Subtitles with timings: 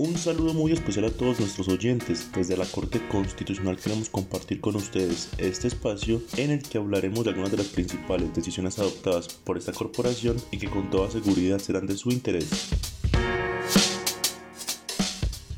[0.00, 2.30] Un saludo muy especial a todos nuestros oyentes.
[2.32, 7.30] Desde la Corte Constitucional queremos compartir con ustedes este espacio en el que hablaremos de
[7.30, 11.88] algunas de las principales decisiones adoptadas por esta corporación y que con toda seguridad serán
[11.88, 12.48] de su interés.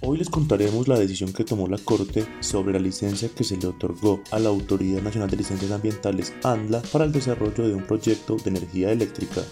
[0.01, 3.67] Hoy les contaremos la decisión que tomó la Corte sobre la licencia que se le
[3.67, 8.37] otorgó a la Autoridad Nacional de Licencias Ambientales, ANLA, para el desarrollo de un proyecto
[8.37, 9.43] de energía eléctrica.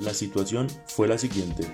[0.00, 1.66] La situación fue la siguiente.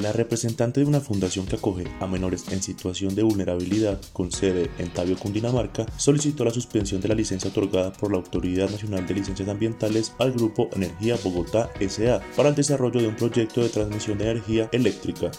[0.00, 4.70] La representante de una fundación que acoge a menores en situación de vulnerabilidad con sede
[4.78, 9.14] en Tabio, Cundinamarca, solicitó la suspensión de la licencia otorgada por la Autoridad Nacional de
[9.14, 14.18] Licencias Ambientales al Grupo Energía Bogotá SA para el desarrollo de un proyecto de transmisión
[14.18, 15.32] de energía eléctrica.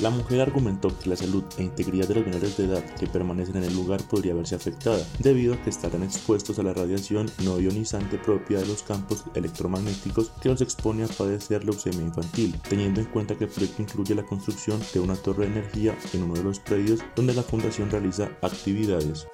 [0.00, 3.56] La mujer argumentó que la salud e integridad de los menores de edad que permanecen
[3.56, 7.58] en el lugar podría verse afectada, debido a que estarán expuestos a la radiación no
[7.58, 13.06] ionizante propia de los campos electromagnéticos que los expone a padecer leucemia infantil, teniendo en
[13.06, 16.44] cuenta que el proyecto incluye la construcción de una torre de energía en uno de
[16.44, 19.26] los predios donde la fundación realiza actividades.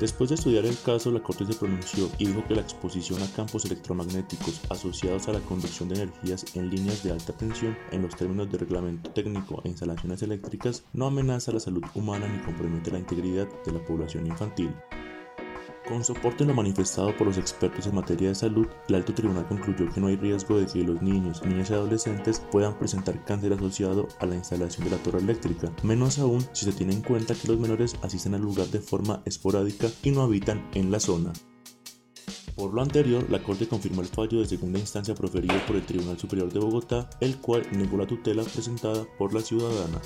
[0.00, 3.32] Después de estudiar el caso, la Corte se pronunció y dijo que la exposición a
[3.34, 8.14] campos electromagnéticos asociados a la conducción de energías en líneas de alta tensión en los
[8.14, 12.98] términos de reglamento técnico e instalaciones eléctricas no amenaza la salud humana ni compromete la
[12.98, 14.70] integridad de la población infantil.
[15.86, 19.46] Con soporte en lo manifestado por los expertos en materia de salud, el alto tribunal
[19.46, 23.52] concluyó que no hay riesgo de que los niños, niñas y adolescentes puedan presentar cáncer
[23.52, 27.36] asociado a la instalación de la torre eléctrica, menos aún si se tiene en cuenta
[27.36, 31.32] que los menores asisten al lugar de forma esporádica y no habitan en la zona.
[32.56, 36.18] Por lo anterior, la Corte confirmó el fallo de segunda instancia proferido por el Tribunal
[36.18, 40.00] Superior de Bogotá, el cual negó la tutela presentada por la ciudadana.